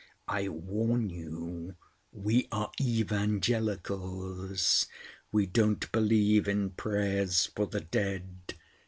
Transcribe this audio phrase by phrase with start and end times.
[0.27, 1.75] I warn you
[2.11, 4.87] we are Evangelicals.
[5.31, 8.55] We don't believe in prayers for the dead.